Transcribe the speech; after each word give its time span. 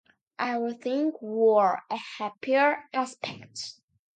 Everything 0.39 1.11
wore 1.21 1.83
a 1.91 1.95
happier 2.17 2.89
aspect. 2.91 3.75